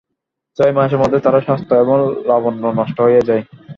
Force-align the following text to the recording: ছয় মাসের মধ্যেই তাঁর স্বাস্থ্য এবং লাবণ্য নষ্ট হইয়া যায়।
ছয় 0.59 0.73
মাসের 0.77 0.99
মধ্যেই 1.01 1.23
তাঁর 1.23 1.45
স্বাস্থ্য 1.47 1.73
এবং 1.83 1.97
লাবণ্য 2.27 2.63
নষ্ট 2.79 2.97
হইয়া 3.01 3.23
যায়। 3.29 3.43